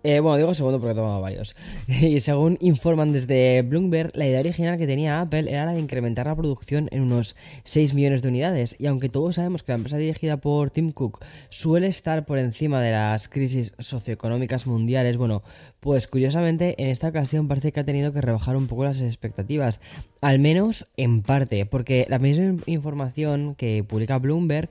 Eh, 0.03 0.21
bueno, 0.21 0.37
digo 0.37 0.53
segundo 0.53 0.79
porque 0.79 0.93
he 0.93 0.95
tomado 0.95 1.19
varios. 1.21 1.55
y 1.87 2.19
según 2.21 2.57
informan 2.61 3.11
desde 3.11 3.61
Bloomberg, 3.61 4.11
la 4.15 4.25
idea 4.25 4.39
original 4.39 4.77
que 4.77 4.87
tenía 4.87 5.19
Apple 5.19 5.51
era 5.51 5.65
la 5.65 5.73
de 5.73 5.79
incrementar 5.79 6.27
la 6.27 6.35
producción 6.35 6.87
en 6.91 7.01
unos 7.01 7.35
6 7.63 7.93
millones 7.93 8.21
de 8.21 8.29
unidades. 8.29 8.75
Y 8.79 8.87
aunque 8.87 9.09
todos 9.09 9.35
sabemos 9.35 9.63
que 9.63 9.73
la 9.73 9.77
empresa 9.77 9.97
dirigida 9.97 10.37
por 10.37 10.69
Tim 10.69 10.91
Cook 10.91 11.19
suele 11.49 11.87
estar 11.87 12.25
por 12.25 12.37
encima 12.37 12.81
de 12.81 12.91
las 12.91 13.27
crisis 13.27 13.73
socioeconómicas 13.79 14.65
mundiales, 14.65 15.17
bueno, 15.17 15.43
pues 15.79 16.07
curiosamente 16.07 16.75
en 16.77 16.86
esta 16.87 17.07
ocasión 17.07 17.47
parece 17.47 17.71
que 17.71 17.79
ha 17.79 17.85
tenido 17.85 18.11
que 18.11 18.21
rebajar 18.21 18.55
un 18.55 18.67
poco 18.67 18.83
las 18.83 19.01
expectativas, 19.01 19.79
al 20.21 20.39
menos 20.39 20.87
en 20.97 21.21
parte, 21.21 21.65
porque 21.65 22.05
la 22.09 22.19
misma 22.19 22.61
información 22.65 23.55
que 23.55 23.83
publica 23.83 24.17
Bloomberg, 24.17 24.69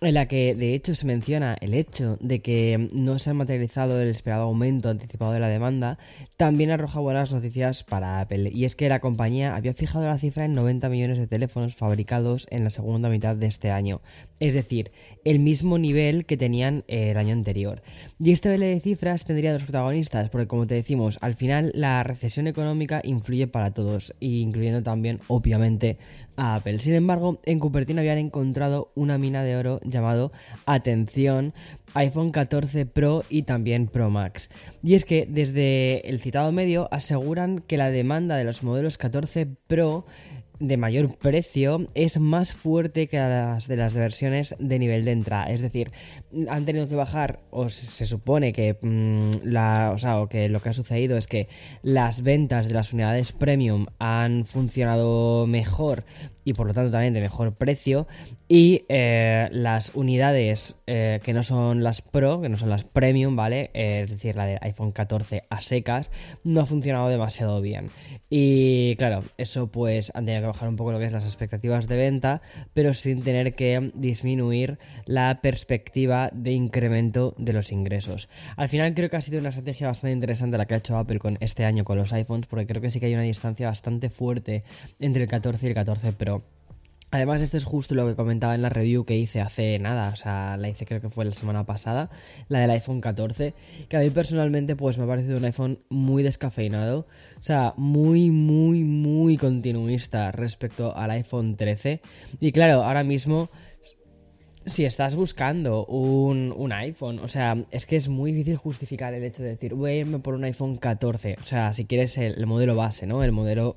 en 0.00 0.14
la 0.14 0.26
que 0.26 0.54
de 0.54 0.72
hecho 0.72 0.94
se 0.94 1.06
menciona 1.06 1.56
el 1.60 1.74
hecho 1.74 2.16
de 2.20 2.40
que 2.40 2.88
no 2.92 3.18
se 3.18 3.30
ha 3.30 3.34
materializado 3.34 4.00
el 4.00 4.08
esperado 4.08 4.44
aumento 4.44 4.88
anticipado 4.88 5.32
de 5.32 5.40
la 5.40 5.48
demanda, 5.48 5.98
también 6.38 6.70
arroja 6.70 7.00
buenas 7.00 7.34
noticias 7.34 7.84
para 7.84 8.20
Apple, 8.20 8.50
y 8.52 8.64
es 8.64 8.76
que 8.76 8.88
la 8.88 9.00
compañía 9.00 9.54
había 9.54 9.74
fijado 9.74 10.06
la 10.06 10.18
cifra 10.18 10.46
en 10.46 10.54
90 10.54 10.88
millones 10.88 11.18
de 11.18 11.26
teléfonos 11.26 11.74
fabricados 11.74 12.46
en 12.50 12.64
la 12.64 12.70
segunda 12.70 13.10
mitad 13.10 13.36
de 13.36 13.46
este 13.46 13.70
año, 13.70 14.00
es 14.38 14.54
decir, 14.54 14.90
el 15.24 15.38
mismo 15.38 15.78
nivel 15.78 16.24
que 16.24 16.38
tenían 16.38 16.84
el 16.88 17.18
año 17.18 17.34
anterior. 17.34 17.82
Y 18.18 18.30
este 18.30 18.48
baile 18.48 18.66
de 18.66 18.80
cifras 18.80 19.24
tendría 19.24 19.52
dos 19.52 19.64
protagonistas, 19.64 20.30
porque 20.30 20.46
como 20.46 20.66
te 20.66 20.76
decimos, 20.76 21.18
al 21.20 21.34
final 21.34 21.72
la 21.74 22.02
recesión 22.02 22.46
económica 22.46 23.02
influye 23.04 23.46
para 23.46 23.74
todos, 23.74 24.14
incluyendo 24.20 24.69
también, 24.82 25.20
obviamente, 25.28 25.98
a 26.36 26.56
Apple. 26.56 26.78
Sin 26.78 26.94
embargo, 26.94 27.40
en 27.44 27.58
Cupertino 27.58 28.00
habían 28.00 28.18
encontrado 28.18 28.90
una 28.94 29.18
mina 29.18 29.42
de 29.42 29.56
oro 29.56 29.80
llamado 29.84 30.32
Atención 30.66 31.52
iPhone 31.94 32.30
14 32.30 32.86
Pro 32.86 33.24
y 33.28 33.42
también 33.42 33.88
Pro 33.88 34.10
Max. 34.10 34.50
Y 34.82 34.94
es 34.94 35.04
que 35.04 35.26
desde 35.28 36.08
el 36.08 36.20
citado 36.20 36.52
medio 36.52 36.88
aseguran 36.92 37.58
que 37.58 37.76
la 37.76 37.90
demanda 37.90 38.36
de 38.36 38.44
los 38.44 38.62
modelos 38.62 38.96
14 38.98 39.46
Pro 39.66 40.06
de 40.60 40.76
mayor 40.76 41.16
precio 41.16 41.88
es 41.94 42.20
más 42.20 42.52
fuerte 42.52 43.08
que 43.08 43.18
las 43.18 43.66
de 43.66 43.76
las 43.76 43.94
versiones 43.94 44.54
de 44.58 44.78
nivel 44.78 45.04
de 45.04 45.12
entrada. 45.12 45.50
Es 45.50 45.62
decir, 45.62 45.90
han 46.48 46.64
tenido 46.64 46.88
que 46.88 46.94
bajar, 46.94 47.40
o 47.50 47.68
se 47.68 48.04
supone 48.04 48.52
que 48.52 48.76
mm, 48.80 49.46
la, 49.48 49.96
o 50.18 50.28
que 50.28 50.48
lo 50.48 50.60
que 50.60 50.68
ha 50.68 50.74
sucedido 50.74 51.16
es 51.16 51.26
que 51.26 51.48
las 51.82 52.22
ventas 52.22 52.68
de 52.68 52.74
las 52.74 52.92
unidades 52.92 53.32
premium 53.32 53.86
han 53.98 54.44
funcionado 54.44 55.46
mejor 55.46 56.04
y 56.44 56.54
por 56.54 56.66
lo 56.66 56.74
tanto 56.74 56.90
también 56.90 57.14
de 57.14 57.20
mejor 57.20 57.54
precio. 57.54 58.06
Y 58.48 58.84
eh, 58.88 59.48
las 59.52 59.94
unidades 59.94 60.76
eh, 60.86 61.20
que 61.22 61.32
no 61.32 61.42
son 61.42 61.84
las 61.84 62.02
Pro, 62.02 62.40
que 62.40 62.48
no 62.48 62.56
son 62.56 62.70
las 62.70 62.84
Premium, 62.84 63.36
¿vale? 63.36 63.70
Eh, 63.74 64.02
es 64.04 64.10
decir, 64.10 64.34
la 64.34 64.46
de 64.46 64.58
iPhone 64.62 64.90
14 64.90 65.44
a 65.48 65.60
secas, 65.60 66.10
no 66.42 66.60
ha 66.60 66.66
funcionado 66.66 67.08
demasiado 67.08 67.60
bien. 67.60 67.90
Y 68.28 68.96
claro, 68.96 69.22
eso 69.38 69.68
pues 69.68 70.10
han 70.14 70.24
tenido 70.24 70.42
que 70.42 70.49
bajar 70.52 70.68
un 70.68 70.76
poco 70.76 70.92
lo 70.92 70.98
que 70.98 71.06
es 71.06 71.12
las 71.12 71.24
expectativas 71.24 71.88
de 71.88 71.96
venta, 71.96 72.42
pero 72.72 72.94
sin 72.94 73.22
tener 73.22 73.54
que 73.54 73.90
disminuir 73.94 74.78
la 75.06 75.40
perspectiva 75.40 76.30
de 76.32 76.52
incremento 76.52 77.34
de 77.38 77.52
los 77.52 77.72
ingresos. 77.72 78.28
Al 78.56 78.68
final 78.68 78.94
creo 78.94 79.10
que 79.10 79.16
ha 79.16 79.22
sido 79.22 79.40
una 79.40 79.50
estrategia 79.50 79.86
bastante 79.86 80.12
interesante 80.12 80.58
la 80.58 80.66
que 80.66 80.74
ha 80.74 80.78
hecho 80.78 80.96
Apple 80.96 81.18
con 81.18 81.38
este 81.40 81.64
año 81.64 81.84
con 81.84 81.98
los 81.98 82.12
iPhones, 82.12 82.46
porque 82.46 82.66
creo 82.66 82.82
que 82.82 82.90
sí 82.90 83.00
que 83.00 83.06
hay 83.06 83.14
una 83.14 83.22
distancia 83.22 83.68
bastante 83.68 84.10
fuerte 84.10 84.64
entre 84.98 85.22
el 85.22 85.28
14 85.28 85.66
y 85.66 85.68
el 85.68 85.74
14 85.74 86.12
Pro. 86.12 86.42
Además, 87.12 87.42
esto 87.42 87.56
es 87.56 87.64
justo 87.64 87.96
lo 87.96 88.06
que 88.06 88.14
comentaba 88.14 88.54
en 88.54 88.62
la 88.62 88.68
review 88.68 89.04
que 89.04 89.16
hice 89.16 89.40
hace 89.40 89.78
nada, 89.80 90.10
o 90.12 90.16
sea, 90.16 90.56
la 90.56 90.68
hice 90.68 90.86
creo 90.86 91.00
que 91.00 91.08
fue 91.08 91.24
la 91.24 91.32
semana 91.32 91.64
pasada, 91.64 92.08
la 92.48 92.60
del 92.60 92.70
iPhone 92.70 93.00
14, 93.00 93.52
que 93.88 93.96
a 93.96 94.00
mí 94.00 94.10
personalmente 94.10 94.76
pues 94.76 94.96
me 94.96 95.04
ha 95.04 95.06
parecido 95.08 95.38
un 95.38 95.44
iPhone 95.44 95.80
muy 95.88 96.22
descafeinado, 96.22 97.06
o 97.40 97.42
sea, 97.42 97.74
muy, 97.76 98.30
muy, 98.30 98.84
muy 98.84 99.36
continuista 99.36 100.30
respecto 100.30 100.96
al 100.96 101.10
iPhone 101.10 101.56
13. 101.56 102.00
Y 102.38 102.52
claro, 102.52 102.84
ahora 102.84 103.02
mismo 103.02 103.50
si 104.70 104.84
estás 104.84 105.16
buscando 105.16 105.84
un, 105.86 106.70
iPhone, 106.72 107.18
o 107.18 107.28
sea, 107.28 107.64
es 107.70 107.84
que 107.84 107.96
es 107.96 108.08
muy 108.08 108.32
difícil 108.32 108.56
justificar 108.56 109.12
el 109.12 109.24
hecho 109.24 109.42
de 109.42 109.50
decir, 109.50 109.74
voy 109.74 109.90
a 109.90 109.94
irme 109.96 110.20
por 110.20 110.34
un 110.34 110.44
iPhone 110.44 110.76
14. 110.76 111.36
O 111.42 111.46
sea, 111.46 111.72
si 111.72 111.84
quieres 111.84 112.16
el, 112.16 112.46
modelo 112.46 112.76
base, 112.76 113.06
¿no? 113.06 113.24
El 113.24 113.32
modelo 113.32 113.76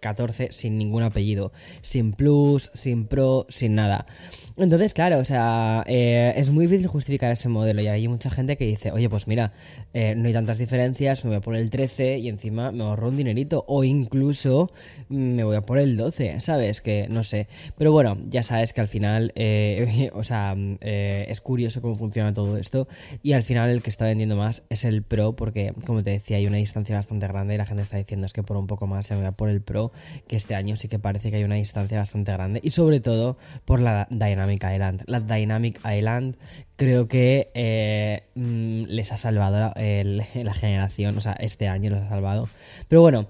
14 0.00 0.44
eh, 0.44 0.48
sin 0.52 0.76
ningún 0.76 1.02
apellido. 1.02 1.52
Sin 1.80 2.12
Plus, 2.12 2.70
sin 2.74 3.06
Pro, 3.06 3.46
sin 3.48 3.74
nada. 3.74 4.06
Entonces, 4.56 4.94
claro, 4.94 5.18
o 5.18 5.24
sea, 5.24 5.82
eh, 5.86 6.32
es 6.36 6.50
muy 6.50 6.66
difícil 6.66 6.86
justificar 6.86 7.32
ese 7.32 7.48
modelo 7.48 7.82
y 7.82 7.88
hay 7.88 8.06
mucha 8.06 8.30
gente 8.30 8.56
que 8.56 8.66
dice, 8.66 8.92
oye, 8.92 9.08
pues 9.08 9.26
mira, 9.26 9.52
eh, 9.94 10.14
no 10.14 10.28
hay 10.28 10.32
tantas 10.32 10.58
diferencias, 10.58 11.24
me 11.24 11.30
voy 11.30 11.38
a 11.38 11.40
por 11.40 11.56
el 11.56 11.70
13 11.70 12.18
y 12.18 12.28
encima 12.28 12.70
me 12.70 12.84
ahorro 12.84 13.08
un 13.08 13.16
dinerito 13.16 13.64
o 13.66 13.82
incluso 13.82 14.70
me 15.08 15.42
voy 15.42 15.56
a 15.56 15.62
por 15.62 15.78
el 15.78 15.96
12, 15.96 16.40
¿sabes? 16.40 16.80
Que 16.80 17.08
no 17.08 17.24
sé. 17.24 17.48
Pero 17.76 17.90
bueno, 17.90 18.18
ya 18.28 18.42
sabes 18.42 18.72
que 18.72 18.80
al 18.80 18.88
final, 18.88 19.32
o 20.12 20.22
sea, 20.22 20.33
es 20.80 21.40
curioso 21.40 21.80
cómo 21.80 21.96
funciona 21.96 22.32
todo 22.34 22.56
esto 22.56 22.88
y 23.22 23.32
al 23.32 23.42
final 23.42 23.70
el 23.70 23.82
que 23.82 23.90
está 23.90 24.04
vendiendo 24.04 24.36
más 24.36 24.64
es 24.68 24.84
el 24.84 25.02
Pro 25.02 25.34
porque, 25.36 25.72
como 25.86 26.02
te 26.02 26.10
decía, 26.10 26.36
hay 26.36 26.46
una 26.46 26.56
distancia 26.56 26.96
bastante 26.96 27.26
grande 27.26 27.54
y 27.54 27.58
la 27.58 27.66
gente 27.66 27.82
está 27.82 27.96
diciendo 27.96 28.26
es 28.26 28.32
que 28.32 28.42
por 28.42 28.56
un 28.56 28.66
poco 28.66 28.86
más 28.86 29.06
se 29.06 29.14
me 29.16 29.22
va 29.22 29.32
por 29.32 29.48
el 29.48 29.62
Pro, 29.62 29.92
que 30.26 30.36
este 30.36 30.54
año 30.54 30.76
sí 30.76 30.88
que 30.88 30.98
parece 30.98 31.30
que 31.30 31.36
hay 31.36 31.44
una 31.44 31.56
distancia 31.56 31.98
bastante 31.98 32.32
grande 32.32 32.60
y 32.62 32.70
sobre 32.70 33.00
todo 33.00 33.36
por 33.64 33.80
la 33.80 34.06
Dynamic 34.10 34.64
Island. 34.64 35.02
La 35.06 35.20
Dynamic 35.20 35.80
Island 35.84 36.36
creo 36.76 37.08
que 37.08 37.50
eh, 37.54 38.22
mm, 38.34 38.84
les 38.84 39.12
ha 39.12 39.16
salvado 39.16 39.72
la 39.76 40.24
generación, 40.54 41.16
o 41.16 41.20
sea, 41.20 41.32
este 41.34 41.68
año 41.68 41.90
los 41.90 42.02
ha 42.02 42.08
salvado. 42.08 42.48
Pero 42.88 43.02
bueno, 43.02 43.26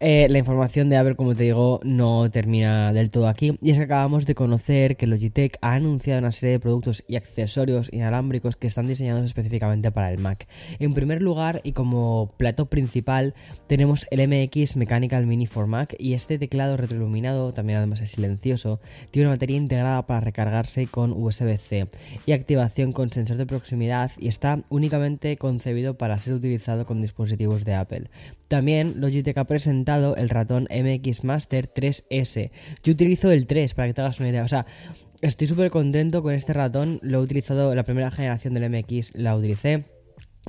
eh, 0.00 0.28
la 0.30 0.38
información 0.38 0.88
de 0.88 0.96
Apple, 0.96 1.16
como 1.16 1.34
te 1.34 1.44
digo, 1.44 1.80
no 1.82 2.30
termina 2.30 2.92
del 2.92 3.10
todo 3.10 3.26
aquí. 3.26 3.58
Y 3.60 3.70
es 3.70 3.78
que 3.78 3.84
acabamos 3.84 4.26
de 4.26 4.34
conocer 4.34 4.96
que 4.96 5.08
Logitech 5.08 5.58
ha 5.60 5.74
anunciado 5.74 6.20
una 6.20 6.30
serie 6.30 6.52
de 6.52 6.60
productos 6.60 7.02
y 7.08 7.16
accesorios 7.16 7.92
inalámbricos 7.92 8.56
que 8.56 8.68
están 8.68 8.86
diseñados 8.86 9.24
específicamente 9.24 9.90
para 9.90 10.12
el 10.12 10.18
Mac. 10.18 10.46
En 10.78 10.94
primer 10.94 11.20
lugar, 11.20 11.60
y 11.64 11.72
como 11.72 12.32
plato 12.36 12.66
principal, 12.66 13.34
tenemos 13.66 14.06
el 14.10 14.26
MX 14.28 14.76
Mechanical 14.76 15.26
Mini 15.26 15.46
for 15.46 15.66
Mac. 15.66 15.96
Y 15.98 16.14
este 16.14 16.38
teclado 16.38 16.76
retroiluminado, 16.76 17.52
también 17.52 17.78
además 17.78 18.00
es 18.00 18.12
silencioso, 18.12 18.80
tiene 19.10 19.26
una 19.26 19.34
batería 19.34 19.56
integrada 19.56 20.06
para 20.06 20.20
recargarse 20.20 20.86
con 20.86 21.12
USB-C 21.12 21.88
y 22.24 22.32
activación 22.32 22.87
con 22.92 23.10
sensor 23.10 23.36
de 23.36 23.46
proximidad 23.46 24.10
y 24.18 24.28
está 24.28 24.62
únicamente 24.68 25.36
concebido 25.36 25.96
para 25.96 26.18
ser 26.18 26.34
utilizado 26.34 26.86
con 26.86 27.00
dispositivos 27.00 27.64
de 27.64 27.74
Apple. 27.74 28.10
También 28.48 28.94
Logitech 29.00 29.38
ha 29.38 29.44
presentado 29.44 30.16
el 30.16 30.28
ratón 30.28 30.68
MX 30.70 31.24
Master 31.24 31.72
3S. 31.72 32.50
Yo 32.82 32.92
utilizo 32.92 33.30
el 33.30 33.46
3 33.46 33.74
para 33.74 33.88
que 33.88 33.94
te 33.94 34.00
hagas 34.00 34.20
una 34.20 34.30
idea. 34.30 34.44
O 34.44 34.48
sea, 34.48 34.66
estoy 35.20 35.46
súper 35.46 35.70
contento 35.70 36.22
con 36.22 36.34
este 36.34 36.52
ratón. 36.52 36.98
Lo 37.02 37.18
he 37.18 37.22
utilizado, 37.22 37.74
la 37.74 37.82
primera 37.82 38.10
generación 38.10 38.54
del 38.54 38.70
MX 38.70 39.14
la 39.14 39.36
utilicé 39.36 39.84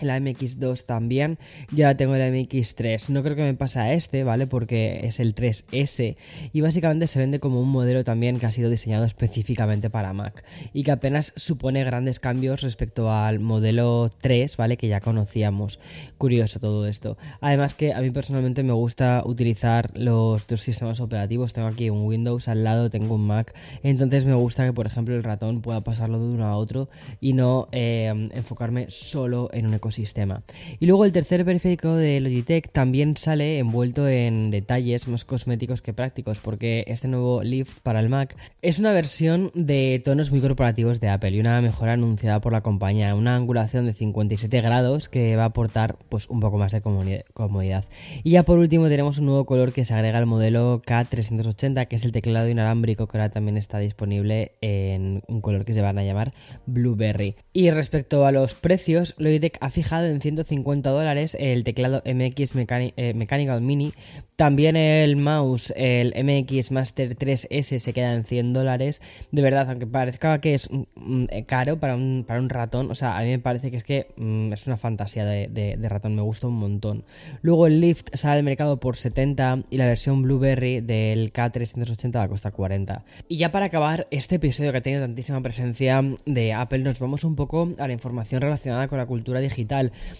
la 0.03 0.19
MX2 0.19 0.85
también, 0.85 1.37
ya 1.71 1.95
tengo 1.95 2.15
la 2.15 2.29
MX3. 2.29 3.09
No 3.09 3.23
creo 3.23 3.35
que 3.35 3.43
me 3.43 3.53
pase 3.53 3.79
a 3.79 3.93
este, 3.93 4.23
¿vale? 4.23 4.47
Porque 4.47 5.01
es 5.03 5.19
el 5.19 5.35
3S 5.35 6.15
y 6.53 6.61
básicamente 6.61 7.07
se 7.07 7.19
vende 7.19 7.39
como 7.39 7.61
un 7.61 7.69
modelo 7.69 8.03
también 8.03 8.39
que 8.39 8.45
ha 8.45 8.51
sido 8.51 8.69
diseñado 8.69 9.05
específicamente 9.05 9.89
para 9.89 10.13
Mac 10.13 10.43
y 10.73 10.83
que 10.83 10.91
apenas 10.91 11.33
supone 11.35 11.83
grandes 11.83 12.19
cambios 12.19 12.61
respecto 12.61 13.11
al 13.11 13.39
modelo 13.39 14.09
3, 14.21 14.57
¿vale? 14.57 14.77
Que 14.77 14.87
ya 14.87 15.01
conocíamos. 15.01 15.79
Curioso 16.17 16.59
todo 16.59 16.87
esto. 16.87 17.17
Además 17.41 17.75
que 17.75 17.93
a 17.93 18.01
mí 18.01 18.09
personalmente 18.11 18.63
me 18.63 18.73
gusta 18.73 19.23
utilizar 19.25 19.91
los 19.97 20.47
dos 20.47 20.61
sistemas 20.61 20.99
operativos. 20.99 21.53
Tengo 21.53 21.67
aquí 21.67 21.89
un 21.89 22.05
Windows 22.05 22.47
al 22.47 22.63
lado, 22.63 22.89
tengo 22.89 23.15
un 23.15 23.27
Mac. 23.27 23.55
Entonces 23.83 24.25
me 24.25 24.33
gusta 24.33 24.65
que, 24.65 24.73
por 24.73 24.85
ejemplo, 24.85 25.15
el 25.15 25.23
ratón 25.23 25.61
pueda 25.61 25.81
pasarlo 25.81 26.19
de 26.19 26.25
uno 26.25 26.45
a 26.45 26.55
otro 26.57 26.89
y 27.19 27.33
no 27.33 27.67
eh, 27.71 28.29
enfocarme 28.33 28.87
solo 28.89 29.49
en 29.53 29.67
un 29.67 29.73
ecosistema 29.73 29.88
sistema. 29.91 30.43
Y 30.79 30.85
luego 30.85 31.05
el 31.05 31.11
tercer 31.11 31.45
periférico 31.45 31.95
de 31.95 32.19
Logitech 32.19 32.71
también 32.71 33.17
sale 33.17 33.59
envuelto 33.59 34.07
en 34.07 34.51
detalles 34.51 35.07
más 35.07 35.25
cosméticos 35.25 35.81
que 35.81 35.93
prácticos, 35.93 36.39
porque 36.39 36.83
este 36.87 37.07
nuevo 37.07 37.43
Lift 37.43 37.79
para 37.81 37.99
el 37.99 38.09
Mac 38.09 38.35
es 38.61 38.79
una 38.79 38.91
versión 38.91 39.51
de 39.53 40.01
tonos 40.03 40.31
muy 40.31 40.41
corporativos 40.41 40.99
de 40.99 41.09
Apple 41.09 41.31
y 41.31 41.39
una 41.39 41.61
mejora 41.61 41.93
anunciada 41.93 42.41
por 42.41 42.53
la 42.53 42.61
compañía, 42.61 43.15
una 43.15 43.35
angulación 43.35 43.85
de 43.85 43.93
57 43.93 44.61
grados 44.61 45.09
que 45.09 45.35
va 45.35 45.43
a 45.43 45.47
aportar 45.47 45.97
pues 46.09 46.29
un 46.29 46.39
poco 46.39 46.57
más 46.57 46.71
de 46.71 46.81
comodidad. 46.81 47.85
Y 48.23 48.31
ya 48.31 48.43
por 48.43 48.59
último 48.59 48.89
tenemos 48.89 49.17
un 49.17 49.25
nuevo 49.25 49.45
color 49.45 49.73
que 49.73 49.85
se 49.85 49.93
agrega 49.93 50.17
al 50.17 50.25
modelo 50.25 50.81
K380, 50.81 51.87
que 51.87 51.95
es 51.95 52.05
el 52.05 52.11
teclado 52.11 52.49
inalámbrico 52.49 53.07
que 53.07 53.17
ahora 53.17 53.29
también 53.29 53.57
está 53.57 53.79
disponible 53.79 54.53
en 54.61 55.23
un 55.27 55.41
color 55.41 55.65
que 55.65 55.73
se 55.73 55.81
van 55.81 55.97
a 55.97 56.03
llamar 56.03 56.33
Blueberry. 56.65 57.35
Y 57.53 57.71
respecto 57.71 58.25
a 58.25 58.31
los 58.31 58.55
precios, 58.55 59.15
Logitech 59.17 59.57
ha 59.61 59.68
fijado 59.69 60.05
en 60.05 60.21
150 60.21 60.89
dólares 60.89 61.37
el 61.39 61.63
teclado 61.63 62.01
MX 62.05 62.55
eh, 62.55 63.13
Mechanical 63.13 63.61
Mini. 63.61 63.93
También 64.35 64.75
el 64.75 65.17
mouse, 65.17 65.73
el 65.75 66.13
MX 66.15 66.71
Master 66.71 67.17
3S, 67.17 67.79
se 67.79 67.93
queda 67.93 68.13
en 68.13 68.23
100 68.23 68.53
dólares. 68.53 69.01
De 69.31 69.41
verdad, 69.41 69.69
aunque 69.69 69.85
parezca 69.85 70.39
que 70.39 70.53
es 70.53 70.71
mm, 70.71 70.83
mm, 70.95 71.25
caro 71.45 71.79
para 71.79 71.95
un, 71.95 72.23
para 72.25 72.39
un 72.39 72.49
ratón, 72.49 72.89
o 72.89 72.95
sea, 72.95 73.17
a 73.17 73.21
mí 73.21 73.29
me 73.29 73.39
parece 73.39 73.69
que 73.69 73.77
es 73.77 73.83
que 73.83 74.07
mm, 74.15 74.53
es 74.53 74.65
una 74.65 74.77
fantasía 74.77 75.25
de, 75.25 75.77
ratón, 75.89 76.15
me 76.15 76.21
gusta 76.21 76.47
un 76.47 76.55
montón. 76.55 77.03
Luego 77.41 77.67
el 77.67 77.81
Lift 77.81 78.15
sale 78.15 78.37
al 78.37 78.43
mercado 78.43 78.79
por 78.79 78.95
70 78.95 79.65
y 79.69 79.77
la 79.77 79.87
versión 79.87 80.21
Blueberry 80.21 80.81
del 80.81 81.33
K380 81.33 82.15
va 82.15 82.23
a 82.23 82.29
costar 82.29 82.53
40. 82.53 83.03
Y 83.27 83.37
ya 83.37 83.51
para 83.51 83.65
acabar 83.65 84.07
este 84.11 84.35
episodio 84.35 84.71
que 84.71 84.77
ha 84.77 84.81
tenido 84.81 85.01
tantísima 85.01 85.41
presencia 85.41 86.01
de 86.25 86.53
Apple, 86.53 86.79
nos 86.79 86.99
vamos 86.99 87.23
un 87.23 87.35
poco 87.35 87.69
a 87.77 87.87
la 87.87 87.93
información 87.93 88.41
relacionada 88.41 88.87
con 88.87 88.97
la 88.97 89.05
cultura 89.05 89.39
digital 89.39 89.58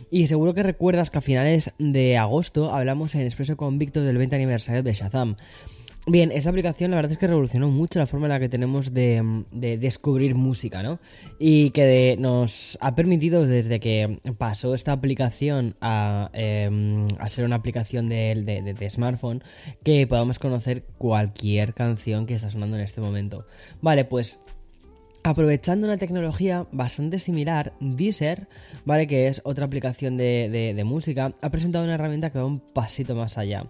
y 0.10 0.28
seguro 0.28 0.54
que 0.54 0.64
recuerdas 0.64 1.10
que 1.10 1.20
a 1.20 1.22
finales 1.22 1.72
de 1.78 2.18
agosto 2.18 2.72
hablamos 2.72 3.16
en 3.16 3.22
Expreso 3.22 3.56
con 3.58 3.78
Víctor 3.78 4.04
del 4.04 4.18
20 4.18 4.36
aniversario 4.36 4.84
de 4.84 4.94
Shazam. 4.94 5.36
Bien, 6.08 6.32
esta 6.32 6.50
aplicación 6.50 6.90
la 6.90 6.98
verdad 6.98 7.12
es 7.12 7.18
que 7.20 7.28
revolucionó 7.28 7.70
mucho 7.70 8.00
la 8.00 8.08
forma 8.08 8.26
en 8.26 8.32
la 8.32 8.40
que 8.40 8.50
tenemos 8.50 8.94
de, 8.94 9.46
descubrir 9.52 10.34
música, 10.34 10.82
¿no? 10.82 11.00
Y 11.38 11.70
que 11.70 12.16
nos 12.18 12.80
ha 12.82 12.96
permitido 12.96 13.46
desde 13.46 13.80
que 13.80 14.18
pasó 14.38 14.74
esta 14.74 14.92
aplicación 14.92 15.76
a, 15.82 16.32
em, 16.34 17.08
ser 17.28 17.46
una 17.46 17.58
aplicación 17.58 18.08
de, 18.08 18.74
de, 18.76 18.90
smartphone 18.90 19.44
que 19.84 20.08
podamos 20.08 20.40
conocer 20.40 20.84
cualquier 20.98 21.76
canción 21.76 22.26
que 22.26 22.34
está 22.34 22.50
sonando 22.50 22.78
en 22.78 22.84
este 22.84 23.02
momento. 23.02 23.46
Vale, 23.82 24.06
pues 24.06 24.40
Aprovechando 25.22 25.86
una 25.86 25.98
tecnología 25.98 26.66
bastante 26.72 27.20
similar, 27.20 27.74
Deezer, 27.82 28.48
¿vale? 28.86 29.06
Que 29.06 29.28
es 29.28 29.42
otra 29.44 29.66
aplicación 29.66 30.16
de, 30.16 30.82
música, 30.86 31.34
ha 31.42 31.50
presentado 31.50 31.84
una 31.84 31.96
herramienta 31.96 32.30
que 32.30 32.40
va 32.40 32.46
un 32.46 32.60
pasito 32.60 33.16
más 33.16 33.38
allá. 33.38 33.66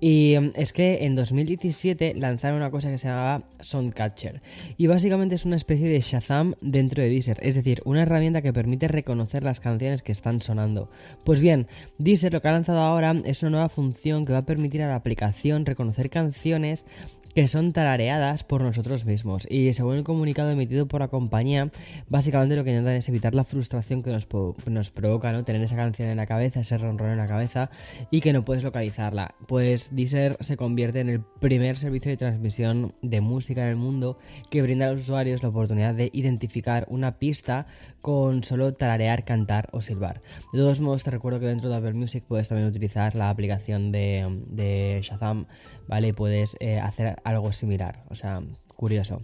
Y 0.00 0.36
mm, 0.38 0.52
es 0.54 0.72
que 0.72 1.04
en 1.04 1.16
2017 1.16 2.14
lanzaron 2.14 2.58
una 2.58 2.70
cosa 2.70 2.88
que 2.88 2.98
se 2.98 3.08
llamaba 3.08 3.42
Soundcatcher. 3.60 4.42
Y 4.76 4.86
básicamente 4.86 5.34
es 5.34 5.44
una 5.44 5.56
especie 5.56 5.88
de 5.88 6.00
Shazam 6.00 6.54
dentro 6.60 7.02
de 7.02 7.08
Deezer. 7.08 7.38
Es 7.42 7.56
decir, 7.56 7.82
una 7.84 8.02
herramienta 8.02 8.40
que 8.40 8.52
permite 8.52 8.86
reconocer 8.86 9.42
las 9.42 9.58
canciones 9.58 10.02
que 10.02 10.12
están 10.12 10.40
sonando. 10.40 10.88
Pues 11.24 11.40
bien, 11.40 11.66
Deezer 11.98 12.32
lo 12.32 12.40
que 12.40 12.48
ha 12.48 12.52
lanzado 12.52 12.78
ahora 12.78 13.12
es 13.24 13.42
una 13.42 13.50
nueva 13.50 13.68
función 13.68 14.24
que 14.24 14.32
va 14.32 14.40
a 14.40 14.46
permitir 14.46 14.82
a 14.82 14.88
la 14.88 14.96
aplicación 14.96 15.66
reconocer 15.66 16.10
canciones 16.10 16.86
que 17.34 17.48
son 17.48 17.72
tarareadas 17.72 18.44
por 18.44 18.62
nosotros 18.62 19.04
mismos. 19.04 19.46
Y 19.50 19.72
según 19.72 19.96
el 19.96 20.04
comunicado 20.04 20.50
emitido 20.50 20.86
por 20.86 21.00
la 21.00 21.08
compañía, 21.08 21.70
básicamente 22.08 22.56
lo 22.56 22.64
que 22.64 22.70
intentan 22.70 22.94
es 22.94 23.08
evitar 23.08 23.34
la 23.34 23.44
frustración 23.44 24.02
que 24.02 24.10
nos, 24.10 24.28
nos 24.66 24.90
provoca 24.90 25.32
¿no? 25.32 25.44
tener 25.44 25.62
esa 25.62 25.76
canción 25.76 26.08
en 26.08 26.16
la 26.16 26.26
cabeza, 26.26 26.60
ese 26.60 26.78
ronron 26.78 27.10
en 27.10 27.18
la 27.18 27.26
cabeza 27.26 27.70
y 28.10 28.20
que 28.20 28.32
no 28.32 28.44
puedes 28.44 28.64
localizarla. 28.64 29.34
Pues 29.46 29.94
Deezer 29.94 30.36
se 30.40 30.56
convierte 30.56 31.00
en 31.00 31.08
el 31.08 31.20
primer 31.20 31.78
servicio 31.78 32.10
de 32.10 32.16
transmisión 32.16 32.94
de 33.02 33.20
música 33.20 33.62
en 33.62 33.68
el 33.68 33.76
mundo 33.76 34.18
que 34.50 34.62
brinda 34.62 34.86
a 34.86 34.92
los 34.92 35.02
usuarios 35.02 35.42
la 35.42 35.48
oportunidad 35.48 35.94
de 35.94 36.10
identificar 36.12 36.86
una 36.88 37.18
pista 37.18 37.66
con 38.00 38.42
solo 38.42 38.74
tararear, 38.74 39.24
cantar 39.24 39.68
o 39.72 39.80
silbar. 39.80 40.20
De 40.52 40.58
todos 40.58 40.80
modos, 40.80 41.04
te 41.04 41.10
recuerdo 41.10 41.40
que 41.40 41.46
dentro 41.46 41.70
de 41.70 41.76
Apple 41.76 41.94
Music 41.94 42.24
puedes 42.26 42.48
también 42.48 42.68
utilizar 42.68 43.14
la 43.14 43.30
aplicación 43.30 43.92
de, 43.92 44.42
de 44.48 45.00
Shazam, 45.02 45.46
¿vale? 45.86 46.12
Puedes 46.12 46.56
eh, 46.58 46.80
hacer 46.80 47.16
algo 47.24 47.52
similar, 47.52 48.04
o 48.08 48.14
sea, 48.14 48.42
curioso. 48.76 49.22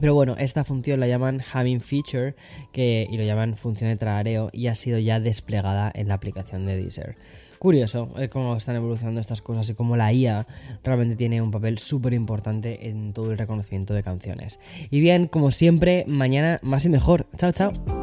Pero 0.00 0.14
bueno, 0.14 0.36
esta 0.38 0.64
función 0.64 1.00
la 1.00 1.06
llaman 1.06 1.42
Having 1.52 1.80
Feature 1.80 2.34
que, 2.72 3.06
y 3.10 3.16
lo 3.16 3.24
llaman 3.24 3.56
función 3.56 3.90
de 3.90 3.96
tarareo 3.96 4.50
y 4.52 4.68
ha 4.68 4.74
sido 4.74 4.98
ya 4.98 5.20
desplegada 5.20 5.90
en 5.94 6.08
la 6.08 6.14
aplicación 6.14 6.64
de 6.64 6.76
Deezer. 6.76 7.16
Curioso 7.58 8.08
eh, 8.16 8.30
cómo 8.30 8.56
están 8.56 8.76
evolucionando 8.76 9.20
estas 9.20 9.42
cosas 9.42 9.68
y 9.68 9.74
cómo 9.74 9.94
la 9.94 10.12
IA 10.14 10.46
realmente 10.82 11.16
tiene 11.16 11.42
un 11.42 11.50
papel 11.50 11.78
súper 11.78 12.14
importante 12.14 12.88
en 12.88 13.12
todo 13.12 13.32
el 13.32 13.36
reconocimiento 13.36 13.92
de 13.92 14.02
canciones. 14.02 14.60
Y 14.90 15.00
bien, 15.00 15.26
como 15.26 15.50
siempre, 15.50 16.04
mañana 16.06 16.58
más 16.62 16.86
y 16.86 16.88
mejor. 16.88 17.26
Chao, 17.36 17.52
chao. 17.52 17.99